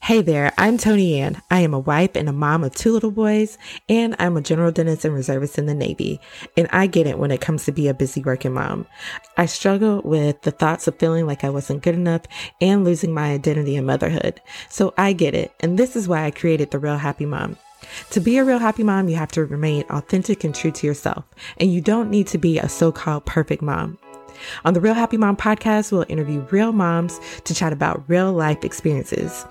[0.00, 1.42] Hey there, I'm Tony Ann.
[1.50, 3.58] I am a wife and a mom of two little boys,
[3.88, 6.20] and I'm a general dentist and reservist in the Navy.
[6.56, 8.86] And I get it when it comes to be a busy working mom.
[9.36, 12.22] I struggle with the thoughts of feeling like I wasn't good enough
[12.60, 14.40] and losing my identity in motherhood.
[14.68, 17.56] So I get it, and this is why I created The Real Happy Mom.
[18.10, 21.24] To be a real happy mom, you have to remain authentic and true to yourself,
[21.58, 23.98] and you don't need to be a so called perfect mom.
[24.64, 28.64] On the Real Happy Mom podcast, we'll interview real moms to chat about real life
[28.64, 29.44] experiences.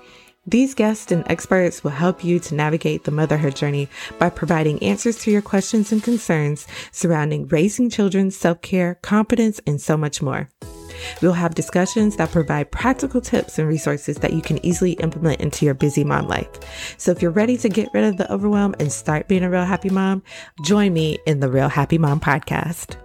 [0.44, 3.88] These guests and experts will help you to navigate the motherhood journey
[4.18, 9.80] by providing answers to your questions and concerns surrounding raising children, self care, confidence, and
[9.80, 10.48] so much more.
[11.20, 15.64] We'll have discussions that provide practical tips and resources that you can easily implement into
[15.64, 16.48] your busy mom life.
[16.98, 19.64] So if you're ready to get rid of the overwhelm and start being a real
[19.64, 20.24] happy mom,
[20.64, 23.01] join me in the Real Happy Mom podcast.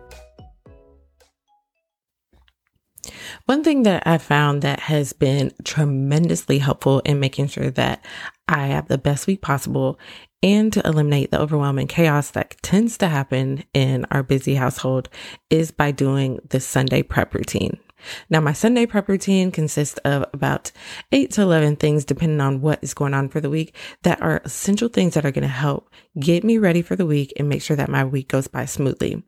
[3.46, 8.04] One thing that I found that has been tremendously helpful in making sure that
[8.48, 10.00] I have the best week possible
[10.44, 15.10] and to eliminate the overwhelming chaos that tends to happen in our busy household
[15.50, 17.80] is by doing the Sunday prep routine.
[18.30, 20.72] Now, my Sunday prep routine consists of about
[21.12, 24.42] eight to 11 things, depending on what is going on for the week, that are
[24.46, 27.62] essential things that are going to help get me ready for the week and make
[27.62, 29.24] sure that my week goes by smoothly.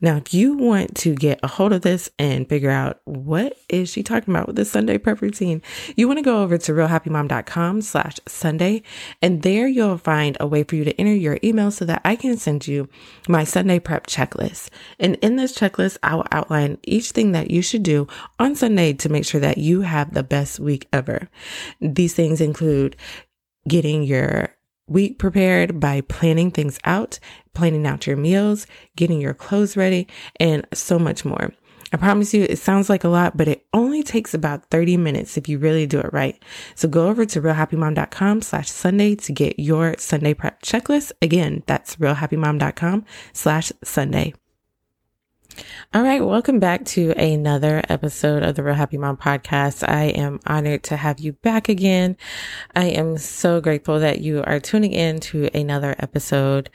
[0.00, 3.90] Now, if you want to get a hold of this and figure out what is
[3.90, 5.62] she talking about with this Sunday prep routine,
[5.96, 8.82] you want to go over to realhappymom.com slash Sunday.
[9.20, 12.16] And there you'll find a way for you to enter your email so that I
[12.16, 12.88] can send you
[13.28, 14.70] my Sunday prep checklist.
[14.98, 18.06] And in this checklist, I will outline each thing that you should do
[18.38, 21.28] on Sunday to make sure that you have the best week ever.
[21.80, 22.96] These things include
[23.68, 24.55] getting your
[24.86, 27.18] week prepared by planning things out,
[27.54, 30.06] planning out your meals, getting your clothes ready,
[30.38, 31.52] and so much more.
[31.92, 35.36] I promise you, it sounds like a lot, but it only takes about 30 minutes
[35.36, 36.40] if you really do it right.
[36.74, 41.12] So go over to realhappymom.com slash Sunday to get your Sunday prep checklist.
[41.22, 44.34] Again, that's realhappymom.com slash Sunday.
[45.94, 49.88] All right, welcome back to another episode of the Real Happy Mom podcast.
[49.88, 52.16] I am honored to have you back again.
[52.74, 56.70] I am so grateful that you are tuning in to another episode.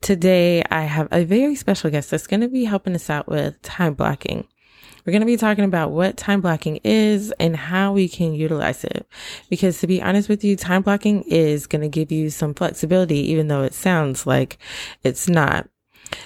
[0.00, 3.60] Today, I have a very special guest that's going to be helping us out with
[3.62, 4.46] time blocking.
[5.04, 8.84] We're going to be talking about what time blocking is and how we can utilize
[8.84, 9.06] it.
[9.48, 13.18] Because to be honest with you, time blocking is going to give you some flexibility,
[13.30, 14.58] even though it sounds like
[15.02, 15.68] it's not.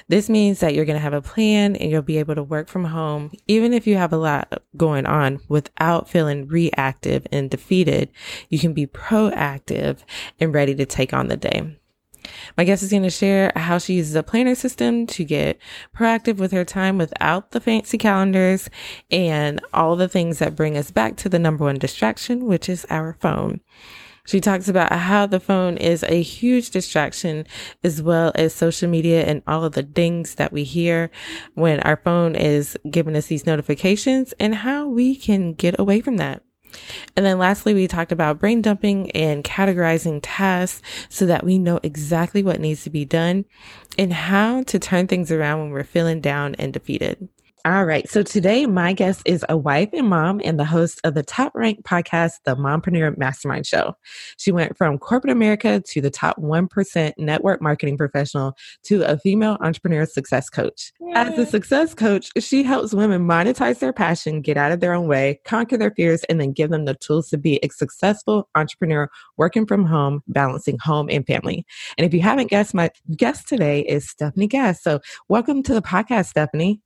[0.09, 2.69] This means that you're going to have a plan and you'll be able to work
[2.69, 8.11] from home, even if you have a lot going on without feeling reactive and defeated.
[8.49, 9.99] You can be proactive
[10.41, 11.79] and ready to take on the day.
[12.57, 15.59] My guest is going to share how she uses a planner system to get
[15.95, 18.71] proactive with her time without the fancy calendars
[19.11, 22.87] and all the things that bring us back to the number one distraction, which is
[22.91, 23.61] our phone.
[24.27, 27.47] She talks about how the phone is a huge distraction
[27.83, 31.11] as well as social media and all of the dings that we hear
[31.55, 36.17] when our phone is giving us these notifications and how we can get away from
[36.17, 36.43] that.
[37.17, 41.79] And then lastly, we talked about brain dumping and categorizing tasks so that we know
[41.83, 43.45] exactly what needs to be done
[43.99, 47.29] and how to turn things around when we're feeling down and defeated.
[47.67, 48.07] All right.
[48.11, 51.55] So today, my guest is a wife and mom and the host of the top
[51.55, 53.97] ranked podcast, The Mompreneur Mastermind Show.
[54.37, 59.57] She went from corporate America to the top 1% network marketing professional to a female
[59.63, 60.93] entrepreneur success coach.
[61.01, 61.13] Yay.
[61.15, 65.09] As a success coach, she helps women monetize their passion, get out of their own
[65.09, 69.09] way, conquer their fears, and then give them the tools to be a successful entrepreneur
[69.39, 71.65] working from home, balancing home and family.
[71.97, 74.83] And if you haven't guessed, my guest today is Stephanie Gass.
[74.83, 75.01] So
[75.31, 76.83] welcome to the podcast, Stephanie.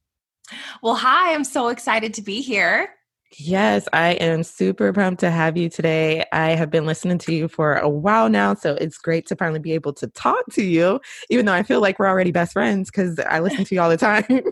[0.83, 2.91] Well, hi, I'm so excited to be here.
[3.37, 6.25] Yes, I am super pumped to have you today.
[6.33, 9.59] I have been listening to you for a while now, so it's great to finally
[9.59, 12.91] be able to talk to you, even though I feel like we're already best friends
[12.91, 14.25] because I listen to you all the time.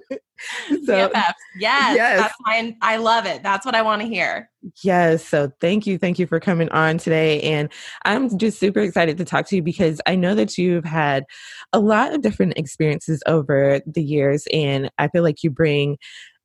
[0.85, 1.11] so,
[1.59, 3.43] yes, yes, that's I love it.
[3.43, 4.51] That's what I want to hear.
[4.83, 5.27] Yes.
[5.27, 5.97] So thank you.
[5.97, 7.41] Thank you for coming on today.
[7.43, 7.73] And
[8.05, 11.25] I'm just super excited to talk to you because I know that you've had
[11.73, 14.47] a lot of different experiences over the years.
[14.53, 15.97] And I feel like you bring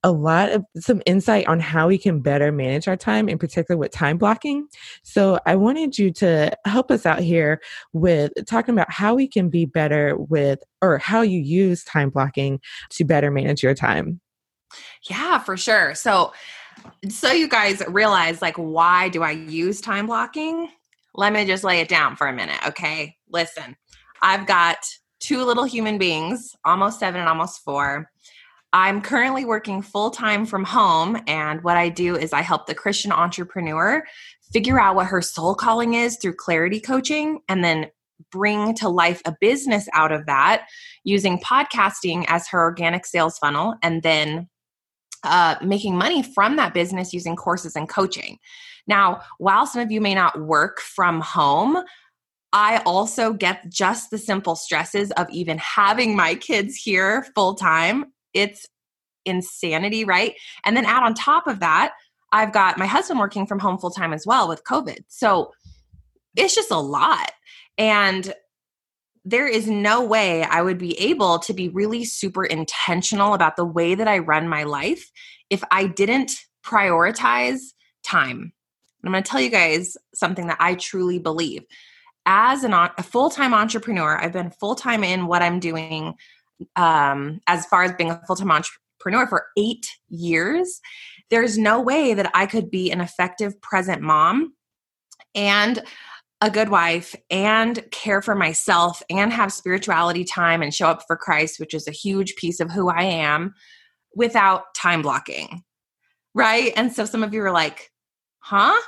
[0.04, 3.78] a lot of some insight on how we can better manage our time, in particular
[3.78, 4.68] with time blocking.
[5.04, 7.62] So I wanted you to help us out here
[7.94, 12.60] with talking about how we can be better with, or how you use time blocking
[12.92, 14.20] to better manage your time.
[15.10, 15.94] Yeah, for sure.
[15.96, 16.34] So,
[17.10, 20.70] so you guys realize like why do I use time blocking?
[21.14, 23.18] Let me just lay it down for a minute, okay?
[23.30, 23.76] Listen,
[24.22, 24.78] I've got
[25.20, 28.11] two little human beings, almost seven and almost four.
[28.74, 32.76] I'm currently working full time from home, and what I do is I help the
[32.76, 34.04] Christian entrepreneur
[34.54, 37.88] figure out what her soul calling is through clarity coaching, and then
[38.32, 40.68] bring to life a business out of that
[41.04, 44.48] using podcasting as her organic sales funnel and then
[45.24, 48.38] uh, making money from that business using courses and coaching.
[48.88, 51.84] Now, while some of you may not work from home,
[52.54, 58.06] I also get just the simple stresses of even having my kids here full time.
[58.34, 58.66] It's
[59.26, 60.34] insanity, right?
[60.66, 61.94] And then add on top of that,
[62.32, 65.00] I've got my husband working from home full time as well with COVID.
[65.08, 65.52] So
[66.36, 67.32] it's just a lot.
[67.78, 68.34] And
[69.24, 73.66] there is no way I would be able to be really super intentional about the
[73.66, 75.12] way that I run my life
[75.50, 76.32] if I didn't
[76.66, 77.60] prioritize
[78.04, 78.54] time.
[79.04, 81.64] I'm going to tell you guys something that I truly believe.
[82.26, 86.16] As an, a full time entrepreneur, I've been full time in what I'm doing
[86.76, 90.80] um, as far as being a full time entrepreneur for eight years.
[91.30, 94.54] There's no way that I could be an effective present mom
[95.34, 95.82] and
[96.42, 101.16] a good wife and care for myself and have spirituality time and show up for
[101.16, 103.54] Christ, which is a huge piece of who I am,
[104.16, 105.64] without time blocking.
[106.34, 106.74] Right.
[106.76, 107.92] And so some of you are like,
[108.40, 108.80] huh?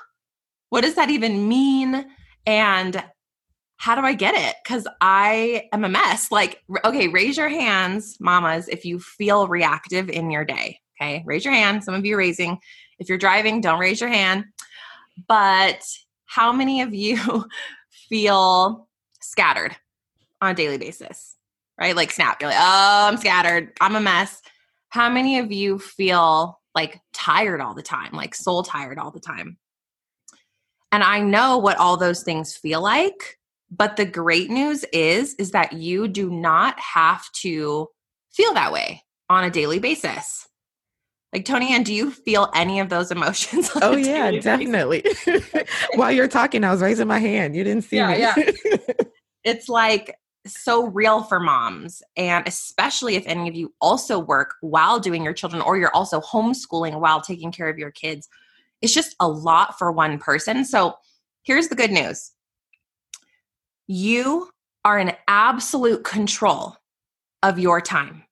[0.70, 2.06] What does that even mean?
[2.46, 3.04] And
[3.84, 4.56] how do I get it?
[4.64, 6.32] Because I am a mess.
[6.32, 10.80] Like, okay, raise your hands, mamas, if you feel reactive in your day.
[10.96, 11.84] Okay, raise your hand.
[11.84, 12.60] Some of you raising.
[12.98, 14.46] If you're driving, don't raise your hand.
[15.28, 15.84] But
[16.28, 17.46] how many of you
[18.08, 18.88] feel
[19.20, 19.76] scattered
[20.40, 21.36] on a daily basis?
[21.78, 21.94] Right?
[21.94, 22.40] Like snap.
[22.40, 23.74] You're like, oh, I'm scattered.
[23.82, 24.42] I'm a mess.
[24.88, 29.20] How many of you feel like tired all the time, like soul tired all the
[29.20, 29.58] time?
[30.94, 33.40] And I know what all those things feel like,
[33.78, 37.88] but the great news is is that you do not have to
[38.32, 40.48] feel that way on a daily basis.
[41.34, 43.72] Like Tony Ann, do you feel any of those emotions?
[43.82, 45.04] Oh yeah, definitely.
[45.96, 47.56] While you're talking, I was raising my hand.
[47.56, 48.20] You didn't see yeah, me.
[48.20, 48.36] yeah.
[49.46, 50.16] It's like
[50.48, 55.34] so real for moms, and especially if any of you also work while doing your
[55.34, 58.30] children, or you're also homeschooling while taking care of your kids.
[58.82, 60.64] It's just a lot for one person.
[60.64, 60.94] So
[61.44, 62.32] here's the good news:
[63.88, 64.50] you
[64.86, 66.76] are in absolute control
[67.42, 68.24] of your time.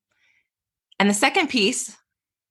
[1.00, 1.96] And the second piece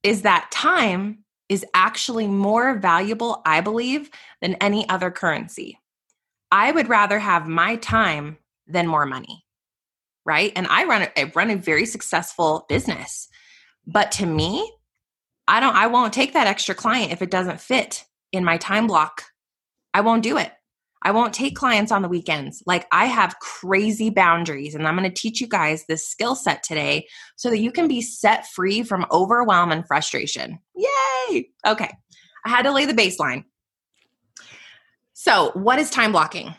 [0.02, 4.10] is that time is actually more valuable, I believe,
[4.40, 5.78] than any other currency.
[6.50, 9.44] I would rather have my time than more money.
[10.24, 10.52] Right?
[10.54, 13.28] And I run a, I run a very successful business.
[13.86, 14.70] But to me,
[15.48, 18.86] I don't I won't take that extra client if it doesn't fit in my time
[18.86, 19.24] block.
[19.92, 20.52] I won't do it.
[21.02, 22.62] I won't take clients on the weekends.
[22.66, 26.62] Like I have crazy boundaries, and I'm going to teach you guys this skill set
[26.62, 27.06] today
[27.36, 30.58] so that you can be set free from overwhelm and frustration.
[30.76, 31.50] Yay!
[31.66, 31.90] Okay,
[32.44, 33.44] I had to lay the baseline.
[35.14, 36.54] So, what is time blocking?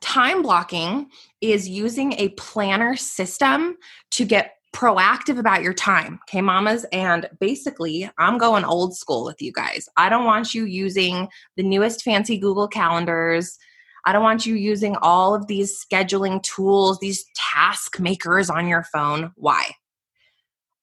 [0.00, 1.08] Time blocking
[1.40, 3.76] is using a planner system
[4.12, 6.18] to get proactive about your time.
[6.28, 6.84] Okay, mamas.
[6.92, 9.88] And basically, I'm going old school with you guys.
[9.96, 13.56] I don't want you using the newest fancy Google calendars
[14.06, 18.84] I don't want you using all of these scheduling tools, these task makers on your
[18.92, 19.32] phone.
[19.36, 19.70] Why?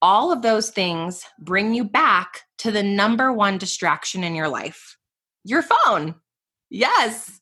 [0.01, 4.97] All of those things bring you back to the number one distraction in your life
[5.43, 6.15] your phone.
[6.69, 7.41] Yes.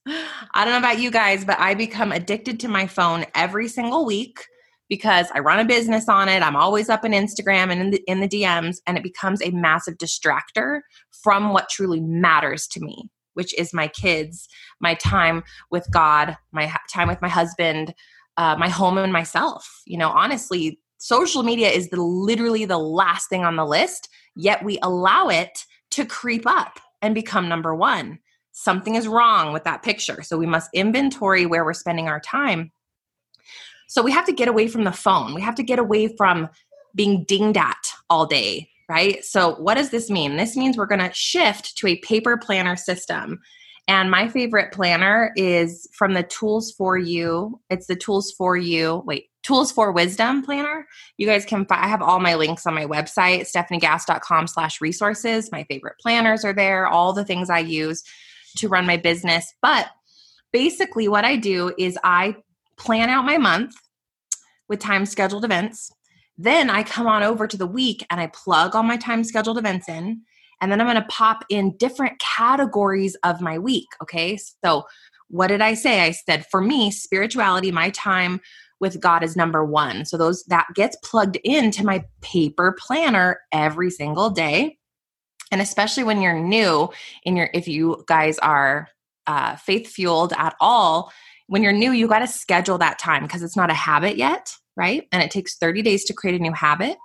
[0.54, 4.06] I don't know about you guys, but I become addicted to my phone every single
[4.06, 4.40] week
[4.88, 6.42] because I run a business on it.
[6.42, 9.52] I'm always up in Instagram and in the, in the DMs, and it becomes a
[9.52, 10.80] massive distractor
[11.12, 14.48] from what truly matters to me which is my kids,
[14.80, 17.94] my time with God, my time with my husband,
[18.38, 19.82] uh, my home, and myself.
[19.86, 24.64] You know, honestly, social media is the, literally the last thing on the list, yet
[24.64, 28.20] we allow it to creep up and become number one.
[28.52, 30.22] Something is wrong with that picture.
[30.22, 32.72] So we must inventory where we're spending our time.
[33.88, 35.34] So we have to get away from the phone.
[35.34, 36.50] We have to get away from
[36.94, 39.24] being dinged at all day, right?
[39.24, 40.36] So, what does this mean?
[40.36, 43.40] This means we're going to shift to a paper planner system.
[43.88, 47.60] And my favorite planner is from the Tools for You.
[47.70, 50.86] It's the Tools for You, wait, Tools for Wisdom planner.
[51.18, 55.52] You guys can find, I have all my links on my website, stephaniegass.com slash resources.
[55.52, 58.04] My favorite planners are there, all the things I use
[58.58, 59.52] to run my business.
[59.62, 59.88] But
[60.52, 62.36] basically, what I do is I
[62.78, 63.74] plan out my month
[64.68, 65.92] with time scheduled events.
[66.42, 69.58] Then I come on over to the week and I plug all my time scheduled
[69.58, 70.22] events in.
[70.62, 73.88] And then I'm going to pop in different categories of my week.
[74.02, 74.40] Okay.
[74.64, 74.86] So,
[75.28, 76.02] what did I say?
[76.02, 78.40] I said, for me, spirituality, my time
[78.80, 80.06] with God is number one.
[80.06, 84.78] So, those that gets plugged into my paper planner every single day.
[85.52, 86.90] And especially when you're new
[87.24, 88.88] in your, if you guys are
[89.28, 91.12] uh, faith fueled at all,
[91.48, 94.54] when you're new, you got to schedule that time because it's not a habit yet,
[94.80, 95.08] right?
[95.12, 96.98] And it takes 30 days to create a new habit.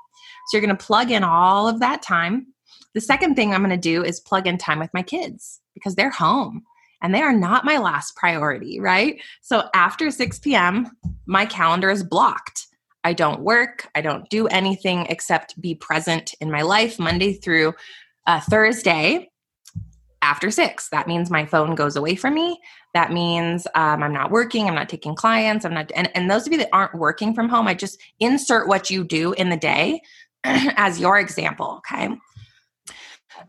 [0.46, 2.46] So you're going to plug in all of that time.
[2.94, 5.96] The second thing I'm going to do is plug in time with my kids because
[5.96, 6.62] they're home
[7.02, 9.20] and they are not my last priority, right?
[9.42, 12.68] So after 6 p.m., my calendar is blocked.
[13.02, 17.74] I don't work, I don't do anything except be present in my life Monday through
[18.26, 19.30] uh, Thursday
[20.24, 20.88] after six.
[20.88, 22.58] That means my phone goes away from me.
[22.94, 26.46] That means um, I'm not working, I'm not taking clients, I'm not, and, and those
[26.46, 29.56] of you that aren't working from home, I just insert what you do in the
[29.56, 30.00] day
[30.44, 32.16] as your example, okay?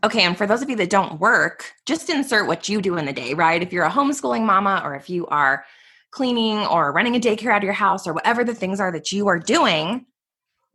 [0.04, 3.06] Okay, and for those of you that don't work, just insert what you do in
[3.06, 3.62] the day, right?
[3.62, 5.64] If you're a homeschooling mama or if you are
[6.10, 9.12] cleaning or running a daycare out of your house or whatever the things are that
[9.12, 10.04] you are doing,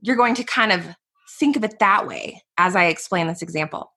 [0.02, 0.84] you're going to kind of
[1.40, 3.92] think of it that way as I explain this example.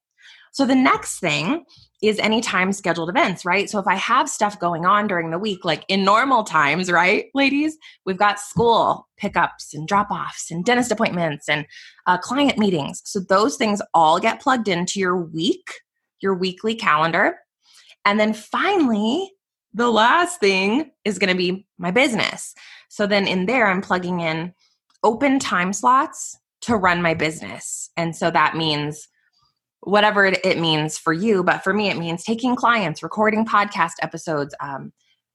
[0.55, 1.65] So the next thing
[2.01, 3.69] is anytime scheduled events, right?
[3.69, 7.27] So if I have stuff going on during the week, like in normal times, right,
[7.35, 11.67] ladies, we've got school pickups and drop offs and dentist appointments and
[12.07, 13.03] uh, client meetings.
[13.05, 15.73] So those things all get plugged into your week,
[16.21, 17.37] your weekly calendar.
[18.05, 19.33] And then finally,
[19.73, 22.55] the last thing is going to be my business.
[22.91, 24.55] So then in there, I'm plugging in
[25.03, 27.91] open time slots to run my business.
[27.97, 29.09] And so that means
[29.85, 31.43] whatever it means for you.
[31.43, 34.93] But for me, it means taking clients, recording podcast episodes, um,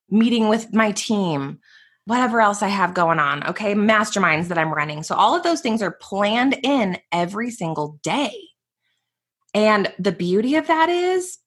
[0.10, 1.60] meeting with my team,
[2.06, 3.46] whatever else I have going on.
[3.48, 3.76] Okay.
[3.76, 5.04] Masterminds that I'm running.
[5.04, 8.34] So all of those things are planned in every single day.
[9.54, 11.38] And the beauty of that is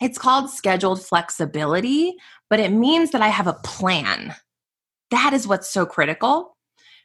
[0.00, 2.14] it's called scheduled flexibility,
[2.50, 4.34] but it means that I have a plan.
[5.10, 6.56] That is what's so critical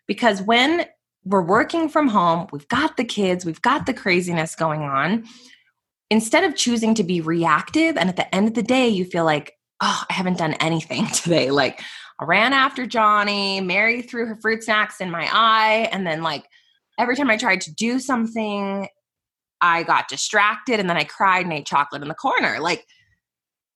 [0.07, 0.85] because when
[1.25, 5.25] we're working from home, we've got the kids, we've got the craziness going on,
[6.09, 9.25] instead of choosing to be reactive and at the end of the day you feel
[9.25, 11.51] like, oh, I haven't done anything today.
[11.51, 11.81] Like
[12.19, 16.45] I ran after Johnny, Mary threw her fruit snacks in my eye, and then like
[16.97, 18.87] every time I tried to do something,
[19.61, 22.59] I got distracted and then I cried and ate chocolate in the corner.
[22.59, 22.85] Like,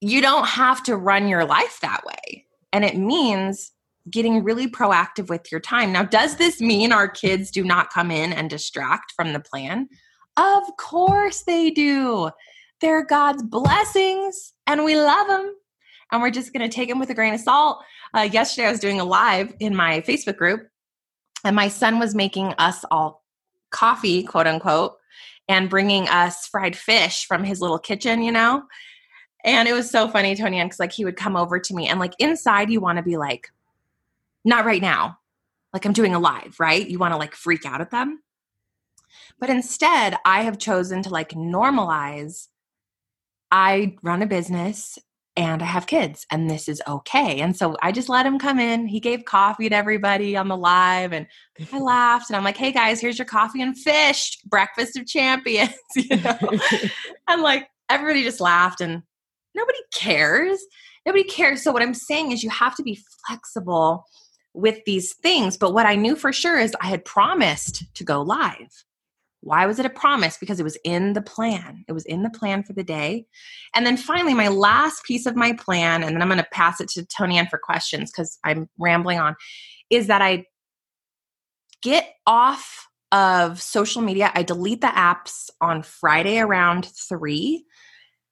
[0.02, 2.46] you don't have to run your life that way.
[2.74, 3.72] And it means
[4.10, 5.92] getting really proactive with your time.
[5.92, 9.88] Now, does this mean our kids do not come in and distract from the plan?
[10.38, 12.30] Of course they do.
[12.82, 15.56] They're God's blessings and we love them.
[16.12, 17.84] And we're just going to take them with a grain of salt.
[18.16, 20.68] Uh, yesterday, I was doing a live in my Facebook group,
[21.44, 23.24] and my son was making us all
[23.72, 24.94] coffee, quote unquote
[25.48, 28.64] and bringing us fried fish from his little kitchen, you know?
[29.46, 32.00] And it was so funny, Tony, because like he would come over to me and
[32.00, 33.50] like inside you want to be like,
[34.46, 35.18] not right now.
[35.74, 36.88] Like I'm doing a live, right?
[36.88, 38.22] You want to like freak out at them.
[39.40, 42.48] But instead, I have chosen to like normalize
[43.52, 44.98] I run a business
[45.36, 47.40] and I have kids and this is okay.
[47.40, 48.88] And so I just let him come in.
[48.88, 51.28] He gave coffee to everybody on the live and
[51.72, 55.74] I laughed and I'm like, hey guys, here's your coffee and fish, breakfast of champions.
[55.96, 56.38] you know?
[57.28, 59.04] I'm like, everybody just laughed and
[59.54, 60.60] nobody cares.
[61.06, 61.62] Nobody cares.
[61.62, 64.06] So what I'm saying is you have to be flexible
[64.54, 65.58] with these things.
[65.58, 68.84] But what I knew for sure is I had promised to go live.
[69.42, 70.38] Why was it a promise?
[70.38, 71.84] Because it was in the plan.
[71.90, 73.26] It was in the plan for the day.
[73.76, 76.80] And then finally, my last piece of my plan, and then I'm going to pass
[76.80, 79.36] it to Tony Ann for questions because I'm rambling on,
[79.90, 80.46] is that I
[81.82, 84.32] get off of social media.
[84.34, 87.66] I delete the apps on Friday around three,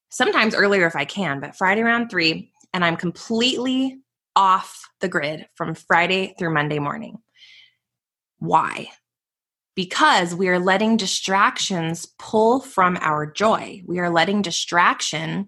[0.10, 4.00] sometimes earlier if I can, but Friday around three, and I'm completely
[4.36, 7.18] off the grid from Friday through Monday morning.
[8.40, 8.90] Why?
[9.76, 13.82] because we are letting distractions pull from our joy.
[13.88, 15.48] We are letting distraction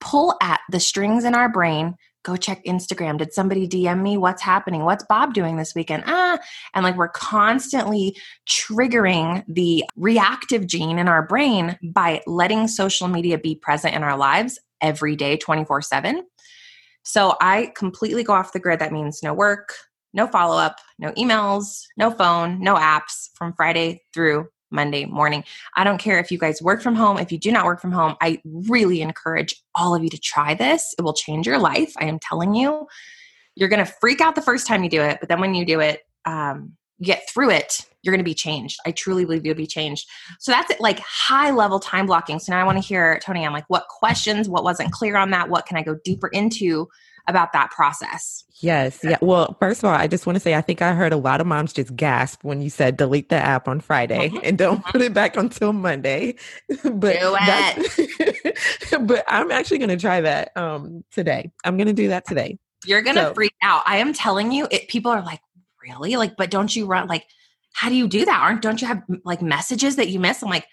[0.00, 1.94] pull at the strings in our brain.
[2.24, 3.18] Go check Instagram.
[3.18, 4.16] Did somebody DM me?
[4.16, 4.84] What's happening?
[4.84, 6.04] What's Bob doing this weekend?
[6.06, 6.38] Ah,
[6.74, 8.16] and like we're constantly
[8.48, 14.16] triggering the reactive gene in our brain by letting social media be present in our
[14.16, 16.22] lives every day, 24 7.
[17.02, 18.78] So I completely go off the grid.
[18.78, 19.74] That means no work,
[20.12, 25.44] no follow up, no emails, no phone, no apps from Friday through Monday morning.
[25.76, 27.92] I don't care if you guys work from home, if you do not work from
[27.92, 30.94] home, I really encourage all of you to try this.
[30.98, 31.92] It will change your life.
[31.98, 32.86] I am telling you.
[33.54, 35.66] You're going to freak out the first time you do it, but then when you
[35.66, 38.78] do it, um, you get through it, you're going to be changed.
[38.86, 40.08] I truly believe you'll be changed.
[40.38, 42.38] So that's it, like high level time blocking.
[42.38, 45.30] So now I want to hear, Tony, I'm like, what questions, what wasn't clear on
[45.30, 45.48] that?
[45.48, 46.88] What can I go deeper into
[47.28, 48.44] about that process.
[48.60, 49.00] Yes.
[49.02, 49.18] Yeah.
[49.20, 51.40] Well, first of all, I just want to say I think I heard a lot
[51.40, 54.38] of moms just gasp when you said delete the app on Friday mm-hmm.
[54.42, 54.90] and don't mm-hmm.
[54.90, 56.36] put it back until Monday.
[56.84, 58.58] but do it.
[59.06, 61.50] but I'm actually going to try that um, today.
[61.64, 62.58] I'm going to do that today.
[62.84, 63.34] You're going to so.
[63.34, 63.82] freak out.
[63.86, 65.40] I am telling you, it, people are like,
[65.82, 66.16] really?
[66.16, 67.24] Like, but don't you run like?
[67.72, 68.40] How do you do that?
[68.40, 70.42] Aren't don't you have like messages that you miss?
[70.42, 70.66] I'm like,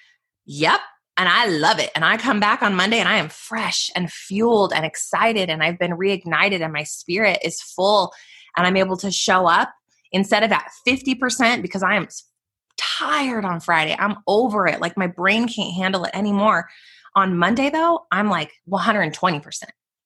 [0.45, 0.79] yep,
[1.19, 1.91] and I love it.
[1.95, 5.61] And I come back on Monday and I am fresh and fueled and excited and
[5.61, 8.13] I've been reignited and my spirit is full
[8.55, 9.69] and I'm able to show up
[10.11, 12.07] instead of at 50% because I am
[12.77, 13.95] tired on Friday.
[13.99, 14.79] I'm over it.
[14.79, 16.69] Like my brain can't handle it anymore.
[17.15, 19.63] On Monday though, I'm like 120%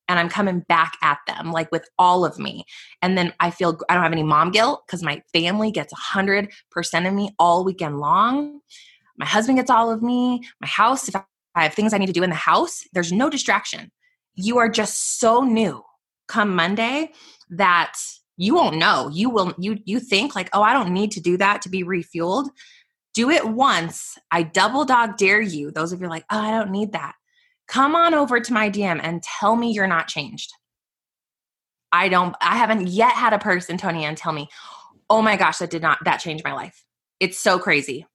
[0.08, 2.66] and I'm coming back at them like with all of me.
[3.02, 6.48] And then I feel I don't have any mom guilt because my family gets 100%
[7.08, 8.62] of me all weekend long
[9.18, 12.14] my husband gets all of me, my house, if I have things I need to
[12.14, 13.92] do in the house, there's no distraction.
[14.36, 15.84] You are just so new
[16.28, 17.12] come Monday
[17.52, 17.94] that
[18.38, 19.10] you won't know.
[19.14, 21.84] You will you you think like, "Oh, I don't need to do that to be
[21.84, 22.50] refueled."
[23.14, 24.18] Do it once.
[24.32, 25.70] I double dog dare you.
[25.70, 27.14] Those of you are like, "Oh, I don't need that."
[27.74, 30.54] Come on over to my DM and tell me you're not changed.
[31.92, 34.48] I don't I haven't yet had a person Tony and tell me,
[35.10, 36.86] "Oh my gosh, that did not that changed my life."
[37.20, 38.06] It's so crazy.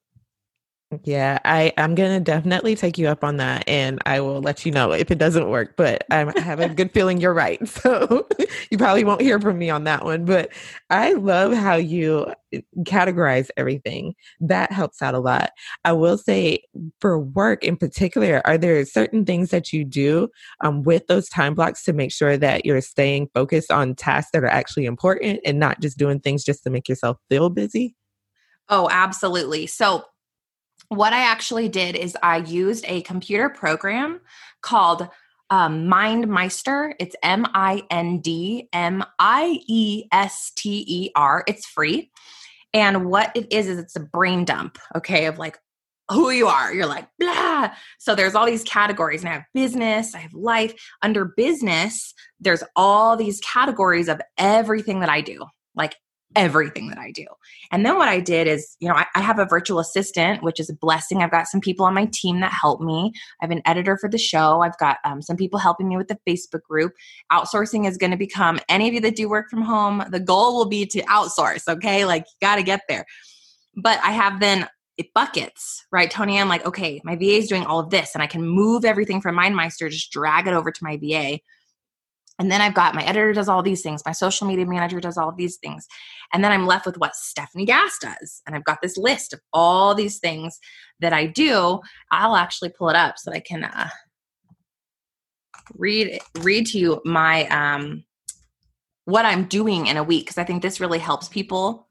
[1.03, 4.71] Yeah, I I'm gonna definitely take you up on that, and I will let you
[4.71, 5.75] know if it doesn't work.
[5.77, 8.27] But I'm, I have a good feeling you're right, so
[8.71, 10.25] you probably won't hear from me on that one.
[10.25, 10.51] But
[10.89, 14.15] I love how you uh, categorize everything.
[14.39, 15.51] That helps out a lot.
[15.85, 16.63] I will say
[16.99, 20.29] for work in particular, are there certain things that you do
[20.61, 24.43] um, with those time blocks to make sure that you're staying focused on tasks that
[24.43, 27.95] are actually important and not just doing things just to make yourself feel busy?
[28.69, 29.67] Oh, absolutely.
[29.67, 30.03] So
[30.89, 34.19] what I actually did is I used a computer program
[34.61, 35.07] called
[35.51, 36.93] um, MindMeister.
[36.99, 41.43] It's M I N D M I E S T E R.
[41.47, 42.11] It's free.
[42.73, 45.57] And what it is, is it's a brain dump, okay, of like
[46.09, 46.73] who you are.
[46.73, 47.71] You're like, blah.
[47.97, 50.73] So there's all these categories, and I have business, I have life.
[51.01, 55.95] Under business, there's all these categories of everything that I do, like
[56.35, 57.25] everything that I do.
[57.71, 60.59] And then what I did is, you know, I, I, have a virtual assistant, which
[60.59, 61.21] is a blessing.
[61.21, 63.11] I've got some people on my team that help me.
[63.41, 64.61] I have an editor for the show.
[64.61, 66.93] I've got um, some people helping me with the Facebook group.
[67.31, 70.55] Outsourcing is going to become any of you that do work from home, the goal
[70.55, 72.05] will be to outsource, okay?
[72.05, 73.05] Like, you got to get there.
[73.75, 76.11] But I have then it buckets, right?
[76.11, 78.83] Tony, I'm like, okay, my VA is doing all of this, and I can move
[78.83, 81.39] everything from MindMeister, just drag it over to my VA
[82.39, 85.17] and then I've got my editor does all these things, my social media manager does
[85.17, 85.85] all of these things.
[86.33, 88.41] And then I'm left with what Stephanie Gass does.
[88.47, 90.57] And I've got this list of all these things
[91.01, 91.81] that I do.
[92.11, 93.89] I'll actually pull it up so that I can uh,
[95.75, 98.03] read read to you my um
[99.05, 101.87] what I'm doing in a week because I think this really helps people.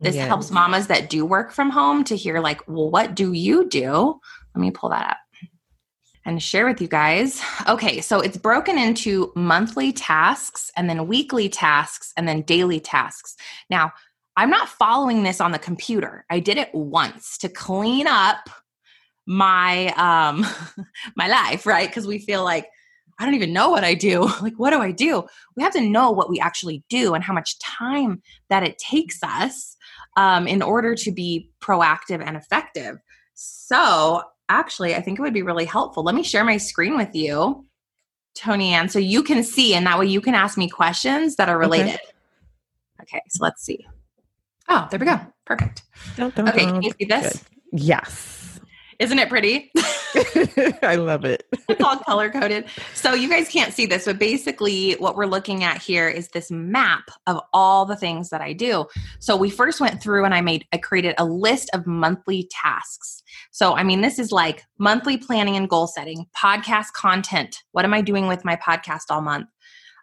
[0.00, 0.26] This yes.
[0.26, 4.18] helps mamas that do work from home to hear like, well, what do you do?
[4.54, 5.21] Let me pull that up
[6.24, 7.42] and share with you guys.
[7.68, 13.36] Okay, so it's broken into monthly tasks and then weekly tasks and then daily tasks.
[13.70, 13.92] Now,
[14.36, 16.24] I'm not following this on the computer.
[16.30, 18.48] I did it once to clean up
[19.26, 20.46] my um
[21.16, 21.88] my life, right?
[21.88, 22.68] Because we feel like
[23.18, 24.28] I don't even know what I do.
[24.42, 25.24] Like what do I do?
[25.56, 29.22] We have to know what we actually do and how much time that it takes
[29.22, 29.76] us
[30.16, 32.96] um, in order to be proactive and effective.
[33.34, 34.22] So
[34.58, 36.02] actually, I think it would be really helpful.
[36.02, 37.66] Let me share my screen with you,
[38.34, 41.48] Tony Ann, so you can see, and that way you can ask me questions that
[41.48, 41.94] are related.
[41.94, 41.98] Okay,
[43.02, 43.86] okay so let's see.
[44.68, 45.20] Oh, there we go.
[45.44, 45.82] Perfect.
[46.16, 47.32] Dun, dun, okay, can you see this?
[47.32, 47.80] Good.
[47.80, 48.60] Yes.
[48.98, 49.72] Isn't it pretty?
[50.82, 51.44] I love it.
[51.68, 52.66] it's all color coded.
[52.94, 56.50] So you guys can't see this, but basically what we're looking at here is this
[56.50, 58.86] map of all the things that I do.
[59.18, 63.22] So we first went through and I made I created a list of monthly tasks.
[63.50, 67.62] So I mean this is like monthly planning and goal setting, podcast content.
[67.72, 69.48] What am I doing with my podcast all month?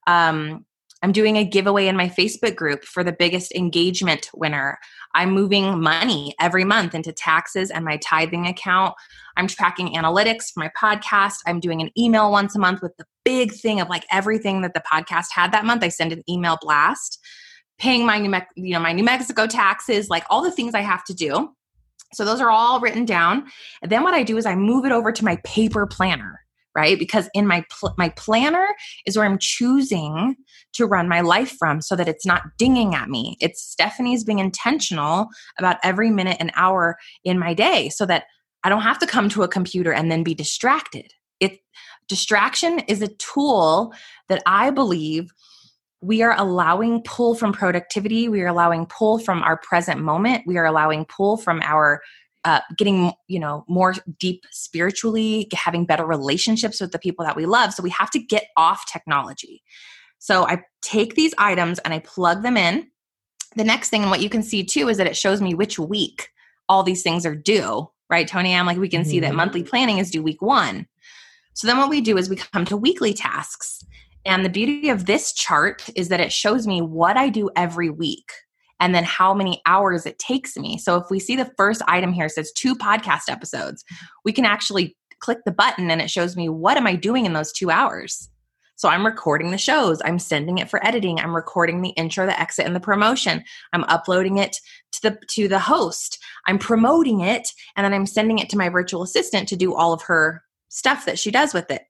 [0.08, 0.66] Um,
[1.02, 4.78] I'm doing a giveaway in my Facebook group for the biggest engagement winner.
[5.16, 8.96] I'm moving money every month into taxes and my tithing account.
[9.38, 11.38] I'm tracking analytics for my podcast.
[11.48, 14.74] I'm doing an email once a month with the big thing of like everything that
[14.74, 15.84] the podcast had that month.
[15.84, 17.20] I send an email blast,
[17.78, 20.82] paying my New, Me- you know, my New Mexico taxes, like all the things I
[20.82, 21.50] have to do.
[22.14, 23.46] So those are all written down.
[23.82, 26.42] And then what I do is I move it over to my paper planner
[26.80, 28.68] right because in my pl- my planner
[29.06, 30.36] is where i'm choosing
[30.74, 34.40] to run my life from so that it's not dinging at me it's stephanie's being
[34.40, 38.26] intentional about every minute and hour in my day so that
[38.64, 41.60] i don't have to come to a computer and then be distracted it
[42.08, 43.94] distraction is a tool
[44.30, 45.32] that i believe
[46.02, 48.30] we are allowing pull from productivity.
[48.30, 50.44] We are allowing pull from our present moment.
[50.48, 52.02] We are allowing pull from our
[52.46, 57.46] uh, getting you know more deep spiritually having better relationships with the people that we
[57.46, 57.74] love.
[57.74, 59.62] So we have to get off technology.
[60.20, 62.88] So i take these items and i plug them in.
[63.56, 65.80] The next thing and what you can see too is that it shows me which
[65.80, 66.30] week
[66.68, 68.56] all these things are due right tony?
[68.56, 69.10] I'm like we can mm-hmm.
[69.10, 69.38] see that mm-hmm.
[69.38, 70.88] monthly planning is due week one.
[71.54, 73.84] So then what we do is we come to weekly tasks.
[74.26, 77.90] And the beauty of this chart is that it shows me what i do every
[77.90, 78.32] week
[78.80, 80.78] and then how many hours it takes me.
[80.78, 83.84] So if we see the first item here says two podcast episodes,
[84.24, 87.34] we can actually click the button and it shows me what am I doing in
[87.34, 88.30] those 2 hours.
[88.76, 92.40] So I'm recording the shows, I'm sending it for editing, I'm recording the intro, the
[92.40, 93.44] exit and the promotion.
[93.74, 94.58] I'm uploading it
[94.94, 96.18] to the to the host.
[96.48, 99.92] I'm promoting it and then I'm sending it to my virtual assistant to do all
[99.92, 101.82] of her stuff that she does with it.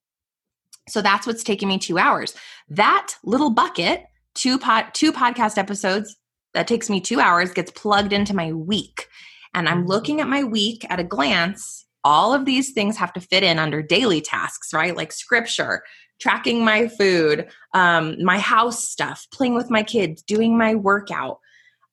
[0.87, 2.33] So that's what's taking me 2 hours.
[2.69, 6.15] That little bucket, two pod, two podcast episodes
[6.59, 9.07] that takes me two hours gets plugged into my week.
[9.53, 9.91] And I'm mm-hmm.
[9.91, 11.85] looking at my week at a glance.
[12.03, 14.93] All of these things have to fit in under daily tasks, right?
[14.93, 15.83] Like scripture,
[16.19, 21.39] tracking my food, um, my house stuff, playing with my kids, doing my workout,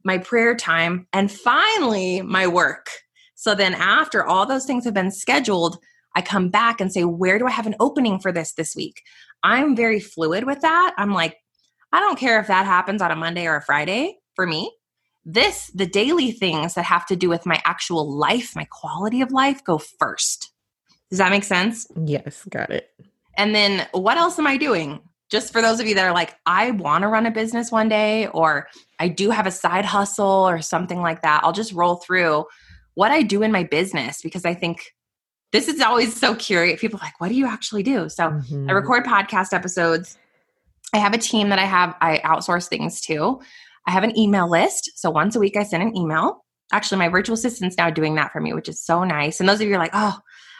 [0.02, 2.90] my prayer time, and finally my work.
[3.36, 5.78] So then, after all those things have been scheduled,
[6.16, 9.00] I come back and say, Where do I have an opening for this this week?
[9.44, 10.92] I'm very fluid with that.
[10.98, 11.36] I'm like,
[11.92, 14.70] I don't care if that happens on a Monday or a Friday for me.
[15.24, 19.32] This, the daily things that have to do with my actual life, my quality of
[19.32, 20.52] life, go first.
[21.10, 21.88] Does that make sense?
[22.04, 22.90] Yes, got it.
[23.36, 25.00] And then what else am I doing?
[25.28, 27.88] Just for those of you that are like, I want to run a business one
[27.88, 28.68] day, or
[29.00, 32.44] I do have a side hustle or something like that, I'll just roll through
[32.94, 34.94] what I do in my business because I think
[35.52, 36.80] this is always so curious.
[36.80, 38.08] People like, what do you actually do?
[38.08, 38.70] So mm-hmm.
[38.70, 40.16] I record podcast episodes.
[40.92, 43.40] I have a team that I have, I outsource things to.
[43.86, 44.90] I have an email list.
[44.96, 46.44] So once a week, I send an email.
[46.72, 49.38] Actually, my virtual assistant's now doing that for me, which is so nice.
[49.38, 50.18] And those of you are like, oh,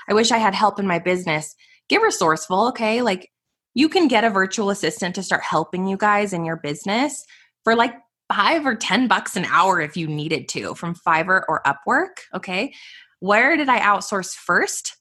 [0.08, 1.54] I wish I had help in my business.
[1.88, 3.02] Get resourceful, okay?
[3.02, 3.28] Like
[3.74, 7.24] you can get a virtual assistant to start helping you guys in your business
[7.64, 7.94] for like
[8.32, 12.72] five or 10 bucks an hour if you needed to from Fiverr or Upwork, okay?
[13.20, 14.96] Where did I outsource first?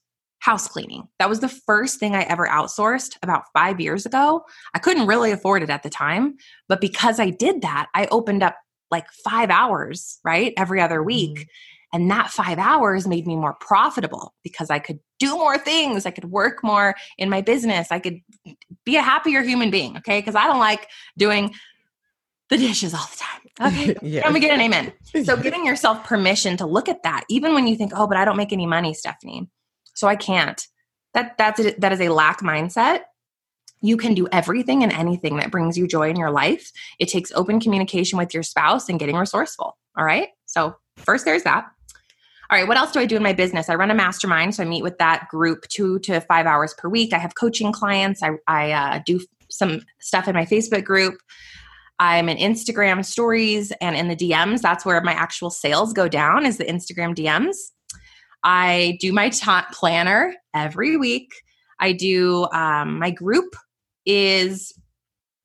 [0.46, 1.08] House cleaning.
[1.18, 4.44] That was the first thing I ever outsourced about five years ago.
[4.74, 6.36] I couldn't really afford it at the time,
[6.68, 8.56] but because I did that, I opened up
[8.92, 10.54] like five hours, right?
[10.56, 11.32] Every other week.
[11.32, 11.42] Mm-hmm.
[11.94, 16.06] And that five hours made me more profitable because I could do more things.
[16.06, 17.90] I could work more in my business.
[17.90, 18.20] I could
[18.84, 20.20] be a happier human being, okay?
[20.20, 20.86] Because I don't like
[21.18, 21.54] doing
[22.50, 23.32] the dishes all the time.
[23.58, 23.96] Okay.
[24.02, 24.20] yeah.
[24.20, 24.92] Can we get an amen?
[25.24, 28.26] So, giving yourself permission to look at that, even when you think, oh, but I
[28.26, 29.48] don't make any money, Stephanie
[29.96, 30.64] so I can't.
[31.14, 33.00] That that's a, that is a lack mindset.
[33.80, 36.70] You can do everything and anything that brings you joy in your life.
[36.98, 39.76] It takes open communication with your spouse and getting resourceful.
[39.96, 40.28] All right.
[40.46, 41.66] So first, there's that.
[42.48, 43.68] All right, what else do I do in my business?
[43.68, 46.88] I run a mastermind, so I meet with that group two to five hours per
[46.88, 47.12] week.
[47.12, 48.22] I have coaching clients.
[48.22, 49.18] I, I uh, do
[49.50, 51.18] some stuff in my Facebook group.
[51.98, 54.60] I'm in Instagram stories and in the DMs.
[54.60, 57.56] That's where my actual sales go down is the Instagram DMs.
[58.42, 61.32] I do my ta- planner every week.
[61.80, 63.54] I do um, my group
[64.04, 64.72] is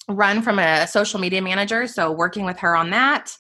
[0.08, 3.36] run from a social media manager, so working with her on that.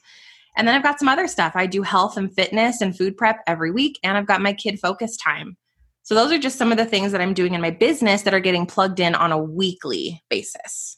[0.57, 1.53] And then I've got some other stuff.
[1.55, 4.79] I do health and fitness and food prep every week, and I've got my kid
[4.79, 5.57] focus time.
[6.03, 8.33] So those are just some of the things that I'm doing in my business that
[8.33, 10.97] are getting plugged in on a weekly basis.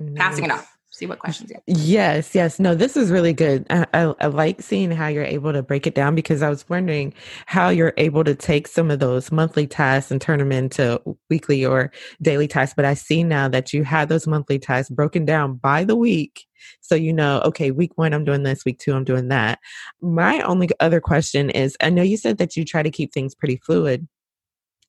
[0.00, 0.16] Nice.
[0.16, 1.78] Passing it off see what questions you have.
[1.78, 2.60] Yes, yes.
[2.60, 3.66] No, this is really good.
[3.70, 6.68] I, I, I, like seeing how you're able to break it down because I was
[6.68, 7.14] wondering
[7.46, 11.64] how you're able to take some of those monthly tasks and turn them into weekly
[11.64, 11.90] or
[12.22, 12.74] daily tasks.
[12.76, 16.46] But I see now that you have those monthly tasks broken down by the week.
[16.82, 19.58] So you know, okay, week one, I'm doing this, week two, I'm doing that.
[20.02, 23.34] My only other question is I know you said that you try to keep things
[23.34, 24.06] pretty fluid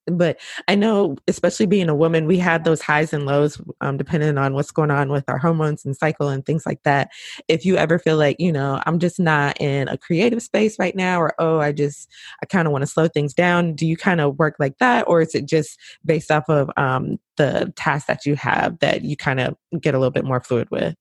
[0.08, 4.38] but I know, especially being a woman, we have those highs and lows um, depending
[4.38, 7.12] on what's going on with our hormones and cycle and things like that.
[7.48, 10.96] If you ever feel like, you know, I'm just not in a creative space right
[10.96, 12.10] now, or oh, I just,
[12.42, 15.08] I kind of want to slow things down, do you kind of work like that?
[15.08, 19.16] Or is it just based off of um, the tasks that you have that you
[19.16, 20.96] kind of get a little bit more fluid with?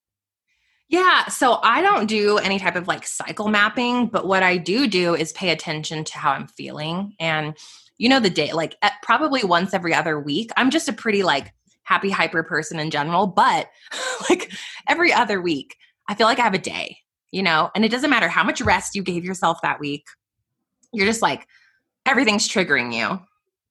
[0.90, 4.88] Yeah, so I don't do any type of like cycle mapping, but what I do
[4.88, 7.14] do is pay attention to how I'm feeling.
[7.20, 7.54] And
[8.00, 11.52] you know the day like probably once every other week i'm just a pretty like
[11.82, 13.68] happy hyper person in general but
[14.30, 14.50] like
[14.88, 15.76] every other week
[16.08, 16.96] i feel like i have a day
[17.30, 20.06] you know and it doesn't matter how much rest you gave yourself that week
[20.92, 21.46] you're just like
[22.06, 23.20] everything's triggering you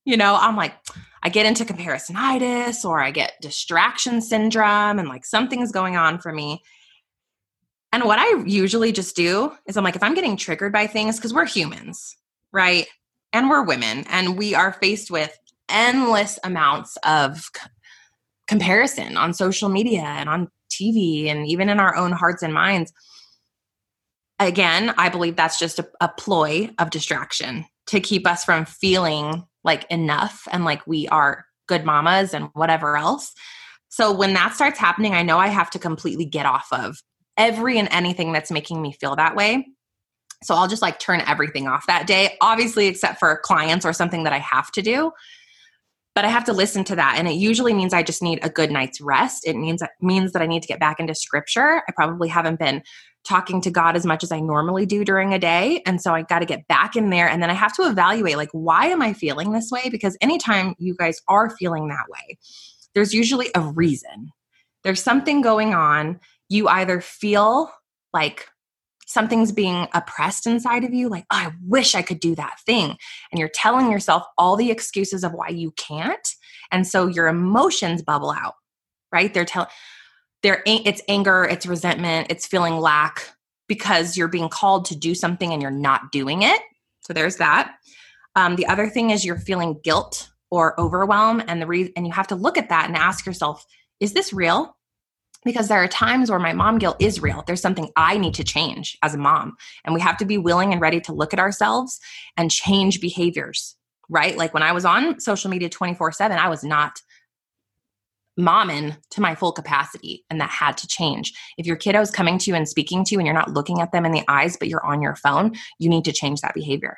[0.05, 0.73] you know i'm like
[1.21, 6.31] I get into comparisonitis or I get distraction syndrome and like something's going on for
[6.31, 6.63] me.
[7.91, 11.17] And what I usually just do is I'm like, if I'm getting triggered by things,
[11.17, 12.15] because we're humans,
[12.51, 12.87] right?
[13.31, 15.37] And we're women, and we are faced with
[15.69, 17.69] endless amounts of c-
[18.47, 22.91] comparison on social media and on TV and even in our own hearts and minds.
[24.39, 29.43] Again, I believe that's just a, a ploy of distraction to keep us from feeling
[29.63, 33.33] like enough and like we are good mamas and whatever else.
[33.89, 36.97] So when that starts happening, I know I have to completely get off of
[37.37, 39.67] every and anything that's making me feel that way.
[40.43, 44.23] So I'll just like turn everything off that day, obviously, except for clients or something
[44.23, 45.11] that I have to do.
[46.15, 47.15] But I have to listen to that.
[47.17, 49.45] And it usually means I just need a good night's rest.
[49.45, 51.83] It means, means that I need to get back into scripture.
[51.87, 52.83] I probably haven't been
[53.25, 55.81] talking to God as much as I normally do during a day.
[55.85, 57.29] And so I got to get back in there.
[57.29, 59.89] And then I have to evaluate like, why am I feeling this way?
[59.89, 62.37] Because anytime you guys are feeling that way,
[62.95, 64.31] there's usually a reason.
[64.83, 66.19] There's something going on.
[66.49, 67.71] You either feel
[68.13, 68.48] like
[69.09, 72.95] something's being oppressed inside of you, like, oh, I wish I could do that thing.
[73.31, 76.27] And you're telling yourself all the excuses of why you can't.
[76.71, 78.53] And so your emotions bubble out,
[79.11, 79.33] right?
[79.33, 79.69] They're telling,
[80.43, 83.33] there it's anger it's resentment it's feeling lack
[83.67, 86.61] because you're being called to do something and you're not doing it
[87.01, 87.75] so there's that
[88.35, 92.13] um, the other thing is you're feeling guilt or overwhelm and the reason and you
[92.13, 93.65] have to look at that and ask yourself
[93.99, 94.75] is this real
[95.45, 97.43] because there are times where my mom guilt is real.
[97.45, 100.71] There's something i need to change as a mom and we have to be willing
[100.71, 101.99] and ready to look at ourselves
[102.37, 103.75] and change behaviors
[104.09, 104.37] right?
[104.37, 107.01] Like when i was on social media 24 7 i was not
[108.39, 111.33] momming to my full capacity and that had to change.
[111.57, 113.81] If your kiddo is coming to you and speaking to you and you're not looking
[113.81, 116.53] at them in the eyes but you're on your phone you need to change that
[116.53, 116.97] behavior.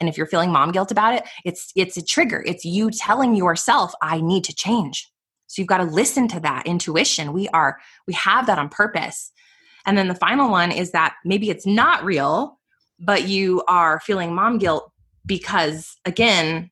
[0.00, 2.42] And if you're feeling mom guilt about it it's it's a trigger.
[2.46, 5.10] It's you telling yourself i need to change
[5.48, 9.32] so you've got to listen to that intuition we are we have that on purpose
[9.86, 12.58] and then the final one is that maybe it's not real
[13.00, 14.92] but you are feeling mom guilt
[15.26, 16.70] because again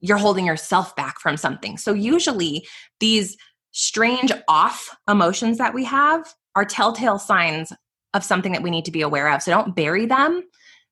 [0.00, 1.76] you're holding yourself back from something.
[1.76, 2.66] So usually
[3.00, 3.36] these
[3.72, 7.72] strange off emotions that we have are telltale signs
[8.14, 9.42] of something that we need to be aware of.
[9.42, 10.42] So don't bury them,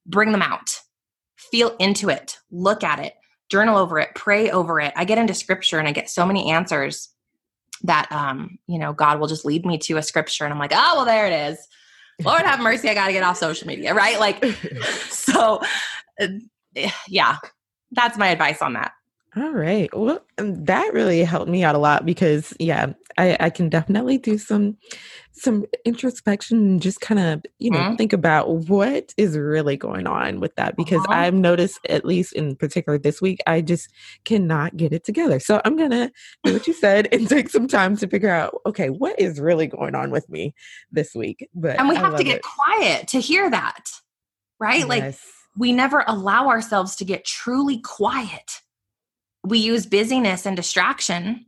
[0.06, 0.70] bring them out.
[1.36, 3.14] Feel into it, look at it,
[3.54, 4.92] journal over it, pray over it.
[4.96, 7.08] I get into scripture and I get so many answers
[7.84, 10.72] that um, you know, God will just lead me to a scripture and I'm like,
[10.74, 11.68] "Oh, well there it is."
[12.24, 14.18] Lord have mercy, I got to get off social media, right?
[14.18, 14.44] Like
[15.08, 15.60] so
[16.20, 16.26] uh,
[17.06, 17.36] yeah,
[17.92, 18.90] that's my advice on that.
[19.36, 19.90] All right.
[19.96, 24.38] Well, that really helped me out a lot because yeah, I, I can definitely do
[24.38, 24.76] some
[25.32, 27.96] some introspection and just kind of, you know, mm-hmm.
[27.96, 31.12] think about what is really going on with that because uh-huh.
[31.12, 33.88] I've noticed at least in particular this week, I just
[34.24, 35.40] cannot get it together.
[35.40, 36.12] So I'm gonna
[36.44, 39.66] do what you said and take some time to figure out, okay, what is really
[39.66, 40.54] going on with me
[40.92, 41.48] this week.
[41.54, 42.42] But And we have to get it.
[42.42, 43.84] quiet to hear that.
[44.60, 44.80] Right?
[44.80, 44.88] Yes.
[44.88, 45.16] Like
[45.56, 48.60] we never allow ourselves to get truly quiet
[49.44, 51.46] we use busyness and distraction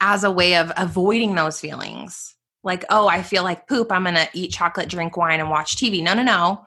[0.00, 2.34] as a way of avoiding those feelings.
[2.62, 3.90] Like, oh, I feel like poop.
[3.90, 6.02] I'm going to eat chocolate, drink wine, and watch TV.
[6.02, 6.64] No, no, no.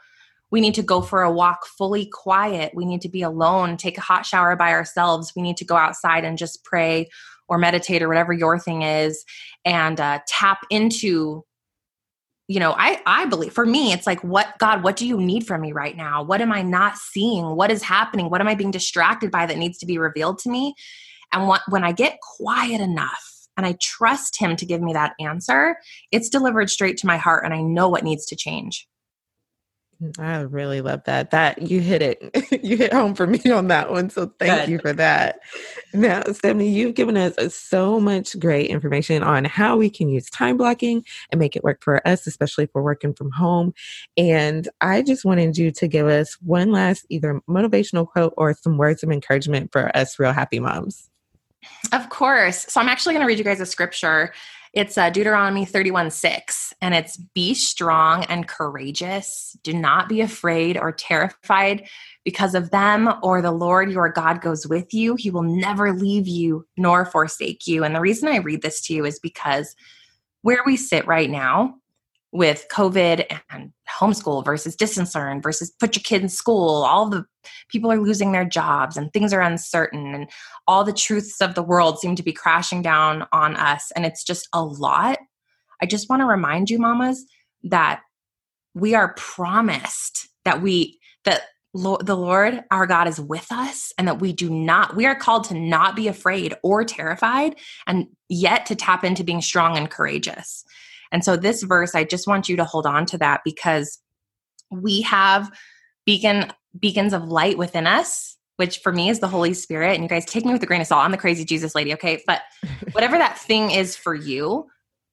[0.52, 2.74] We need to go for a walk fully quiet.
[2.76, 5.34] We need to be alone, take a hot shower by ourselves.
[5.36, 7.10] We need to go outside and just pray
[7.48, 9.24] or meditate or whatever your thing is
[9.66, 11.44] and uh, tap into
[12.54, 15.48] you know i i believe for me it's like what god what do you need
[15.48, 16.22] from me right now?
[16.22, 17.56] What am i not seeing?
[17.56, 18.30] What is happening?
[18.30, 20.76] What am i being distracted by that needs to be revealed to me?
[21.32, 23.24] And what, when i get quiet enough
[23.58, 25.78] and i trust him to give me that answer
[26.12, 28.88] it's delivered straight to my heart and i know what needs to change
[30.20, 31.32] I really love that.
[31.32, 32.62] That you hit it.
[32.64, 34.10] you hit home for me on that one.
[34.10, 34.70] So thank Good.
[34.70, 35.40] you for that.
[35.94, 40.30] Now, Stephanie, you've given us uh, so much great information on how we can use
[40.30, 43.74] time blocking and make it work for us, especially if we're working from home.
[44.18, 48.78] And I just wanted you to give us one last either motivational quote or some
[48.78, 51.10] words of encouragement for us real happy moms.
[51.92, 52.66] Of course.
[52.68, 54.34] So I'm actually going to read you guys a scripture
[54.74, 59.56] it's uh, Deuteronomy 31 6, and it's be strong and courageous.
[59.64, 61.88] Do not be afraid or terrified
[62.26, 65.16] because of them, or the Lord your God goes with you.
[65.16, 67.84] He will never leave you nor forsake you.
[67.84, 69.76] And the reason I read this to you is because
[70.42, 71.76] where we sit right now,
[72.34, 76.84] with COVID and homeschool versus distance learn versus put your kid in school.
[76.84, 77.26] All the
[77.70, 80.30] people are losing their jobs and things are uncertain and
[80.68, 83.92] all the truths of the world seem to be crashing down on us.
[83.96, 85.20] And it's just a lot.
[85.80, 87.24] I just want to remind you, mamas,
[87.64, 88.02] that
[88.74, 91.44] we are promised that we, that
[91.74, 95.44] the Lord our God is with us and that we do not, we are called
[95.46, 100.66] to not be afraid or terrified and yet to tap into being strong and courageous.
[101.14, 104.00] And so, this verse, I just want you to hold on to that because
[104.70, 105.50] we have
[106.06, 109.94] beacon beacons of light within us which for me is the holy spirit.
[109.94, 111.04] And you guys take me with a grain of salt.
[111.04, 112.24] I'm the crazy jesus lady okay?
[112.26, 112.42] But
[112.92, 114.68] whatever that thing is for you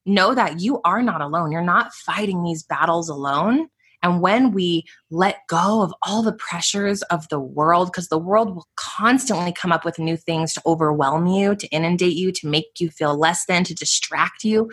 [0.07, 1.53] know that you are not alone.
[1.53, 3.69] You're not fighting these battles alone.
[4.03, 8.55] And when we let go of all the pressures of the world, because the world
[8.55, 12.81] will constantly come up with new things to overwhelm you, to inundate you, to make
[12.81, 14.71] you feel less than, to distract you.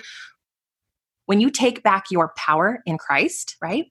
[1.27, 3.85] When you take back your power in Christ, right,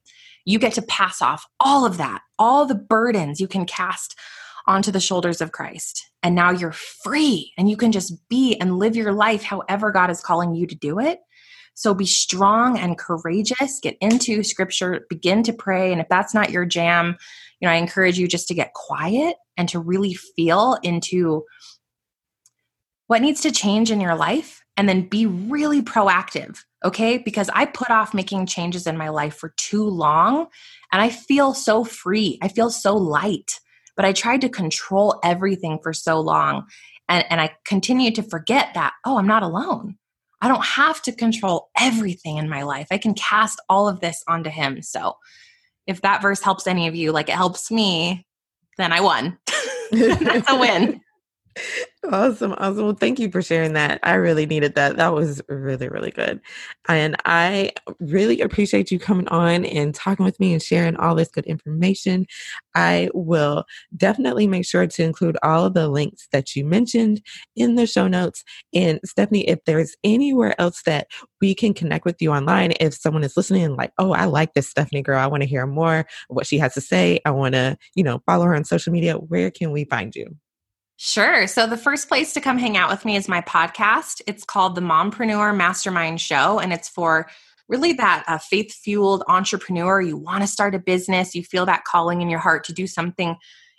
[0.45, 4.19] you get to pass off all of that, all the burdens you can cast
[4.67, 6.11] onto the shoulders of Christ.
[6.23, 10.11] And now you're free and you can just be and live your life however God
[10.11, 11.21] is calling you to do it.
[11.75, 13.81] So be strong and courageous.
[13.83, 15.93] Get into scripture, begin to pray.
[15.93, 17.17] And if that's not your jam,
[17.61, 21.45] you know, I encourage you just to get quiet and to really feel into
[23.09, 26.65] what needs to change in your life and then be really proactive.
[26.85, 27.19] Okay.
[27.19, 30.47] Because I put off making changes in my life for too long
[30.93, 32.39] and I feel so free.
[32.43, 33.59] I feel so light,
[33.97, 36.67] but I tried to control everything for so long.
[37.09, 39.97] And, and I continued to forget that, oh, I'm not alone.
[40.43, 42.89] I don't have to control everything in my life.
[42.91, 44.83] I can cast all of this onto Him.
[44.83, 45.15] So
[45.87, 48.27] if that verse helps any of you, like it helps me,
[48.77, 49.39] then I won.
[49.93, 51.01] That's a win.
[52.13, 52.53] Awesome.
[52.59, 52.85] Awesome.
[52.85, 53.99] Well, thank you for sharing that.
[54.05, 54.97] I really needed that.
[54.97, 56.41] That was really, really good.
[56.89, 61.31] And I really appreciate you coming on and talking with me and sharing all this
[61.31, 62.27] good information.
[62.77, 63.65] I will
[63.97, 67.23] definitely make sure to include all of the links that you mentioned
[67.57, 68.45] in the show notes.
[68.73, 71.09] And Stephanie, if there's anywhere else that
[71.41, 74.55] we can connect with you online, if someone is listening and like, oh, I like
[74.55, 77.19] this Stephanie girl, I want to hear more what she has to say.
[77.25, 79.15] I want to, you know, follow her on social media.
[79.15, 80.37] Where can we find you?
[80.99, 81.47] Sure.
[81.47, 84.23] So the first place to come hang out with me is my podcast.
[84.27, 87.29] It's called the Mompreneur Mastermind Show, and it's for
[87.69, 90.01] really that uh, faith fueled entrepreneur.
[90.01, 92.87] You want to start a business, you feel that calling in your heart to do
[92.87, 93.37] something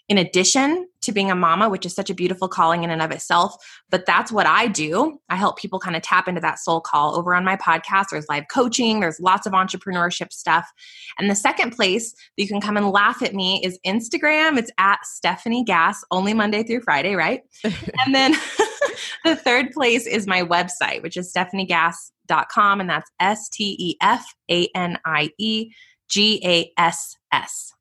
[0.09, 3.11] in addition to being a mama, which is such a beautiful calling in and of
[3.11, 3.55] itself.
[3.89, 5.19] But that's what I do.
[5.29, 8.07] I help people kind of tap into that soul call over on my podcast.
[8.11, 10.69] There's live coaching, there's lots of entrepreneurship stuff.
[11.17, 14.57] And the second place that you can come and laugh at me is Instagram.
[14.57, 17.41] It's at Stephanie Gass, only Monday through Friday, right?
[17.63, 18.33] and then
[19.25, 22.81] the third place is my website, which is stephaniegass.com.
[22.81, 25.71] And that's S T E F A N I E
[26.09, 27.73] G A S S.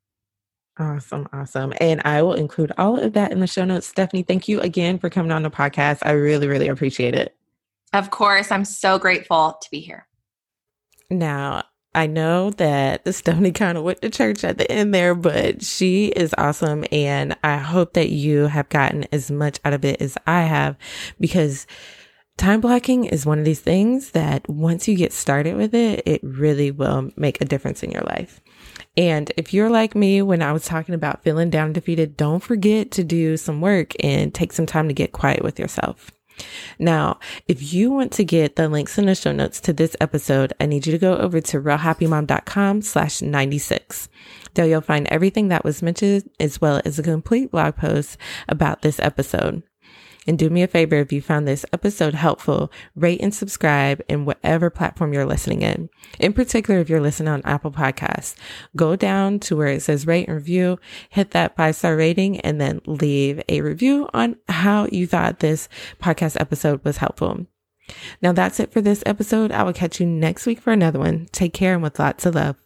[0.78, 1.72] Awesome, awesome.
[1.80, 3.86] And I will include all of that in the show notes.
[3.86, 6.00] Stephanie, thank you again for coming on the podcast.
[6.02, 7.34] I really, really appreciate it.
[7.94, 8.50] Of course.
[8.50, 10.06] I'm so grateful to be here.
[11.10, 11.62] Now,
[11.94, 16.08] I know that Stephanie kind of went to church at the end there, but she
[16.08, 16.84] is awesome.
[16.92, 20.76] And I hope that you have gotten as much out of it as I have
[21.18, 21.66] because
[22.36, 26.20] time blocking is one of these things that once you get started with it, it
[26.22, 28.42] really will make a difference in your life.
[28.96, 32.42] And if you're like me when I was talking about feeling down and defeated, don't
[32.42, 36.10] forget to do some work and take some time to get quiet with yourself.
[36.78, 40.52] Now, if you want to get the links in the show notes to this episode,
[40.60, 44.08] I need you to go over to realhappymom.com slash 96.
[44.54, 48.82] There you'll find everything that was mentioned as well as a complete blog post about
[48.82, 49.62] this episode.
[50.26, 54.24] And do me a favor if you found this episode helpful, rate and subscribe in
[54.24, 55.88] whatever platform you're listening in.
[56.18, 58.34] In particular, if you're listening on Apple Podcasts,
[58.74, 62.60] go down to where it says rate and review, hit that five star rating, and
[62.60, 65.68] then leave a review on how you thought this
[66.00, 67.46] podcast episode was helpful.
[68.20, 69.52] Now that's it for this episode.
[69.52, 71.28] I will catch you next week for another one.
[71.32, 72.65] Take care and with lots of love.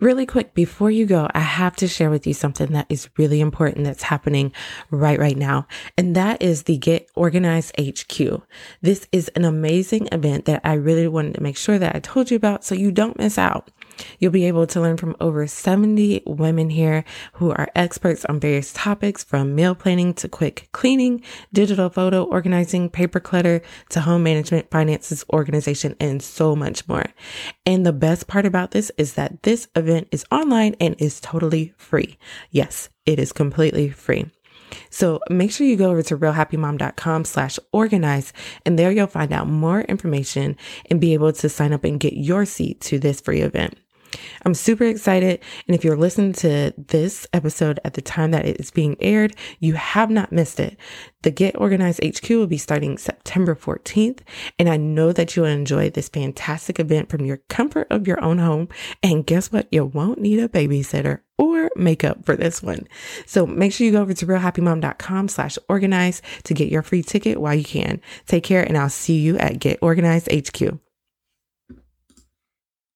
[0.00, 3.40] Really quick, before you go, I have to share with you something that is really
[3.40, 4.52] important that's happening
[4.92, 5.66] right, right now.
[5.96, 8.42] And that is the Get Organized HQ.
[8.80, 12.30] This is an amazing event that I really wanted to make sure that I told
[12.30, 13.70] you about so you don't miss out.
[14.18, 18.72] You'll be able to learn from over 70 women here who are experts on various
[18.72, 24.70] topics from meal planning to quick cleaning, digital photo organizing, paper clutter to home management,
[24.70, 27.06] finances, organization, and so much more.
[27.66, 31.74] And the best part about this is that this event is online and is totally
[31.76, 32.18] free.
[32.50, 34.26] Yes, it is completely free.
[34.90, 38.32] So make sure you go over to realhappymom.com slash organize
[38.64, 40.56] and there you'll find out more information
[40.90, 43.78] and be able to sign up and get your seat to this free event.
[44.44, 45.40] I'm super excited.
[45.66, 49.34] And if you're listening to this episode at the time that it is being aired,
[49.60, 50.76] you have not missed it.
[51.22, 54.20] The Get Organized HQ will be starting September 14th.
[54.58, 58.38] And I know that you'll enjoy this fantastic event from your comfort of your own
[58.38, 58.68] home.
[59.02, 59.68] And guess what?
[59.72, 62.86] You won't need a babysitter or makeup for this one.
[63.26, 67.40] So make sure you go over to realhappymom.com slash organize to get your free ticket
[67.40, 68.00] while you can.
[68.26, 70.78] Take care and I'll see you at Get Organized HQ.